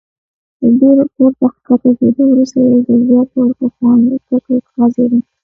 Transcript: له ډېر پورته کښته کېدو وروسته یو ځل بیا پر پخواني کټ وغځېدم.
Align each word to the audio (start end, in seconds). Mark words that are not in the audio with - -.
له 0.59 0.67
ډېر 0.79 0.97
پورته 1.15 1.47
کښته 1.65 1.89
کېدو 1.99 2.23
وروسته 2.29 2.57
یو 2.69 2.79
ځل 2.87 3.01
بیا 3.09 3.21
پر 3.31 3.47
پخواني 3.59 4.15
کټ 4.27 4.43
وغځېدم. 4.51 5.21